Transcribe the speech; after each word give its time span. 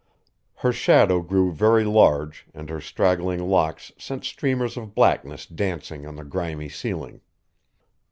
Her 0.55 0.71
shadow 0.73 1.21
grew 1.21 1.51
very 1.51 1.83
large, 1.83 2.47
and 2.55 2.71
her 2.71 2.81
straggling 2.81 3.47
locks 3.47 3.91
sent 3.99 4.25
streamers 4.25 4.75
of 4.75 4.95
blackness 4.95 5.45
dancing 5.45 6.07
on 6.07 6.15
the 6.15 6.23
grimy 6.25 6.69
ceiling. 6.69 7.21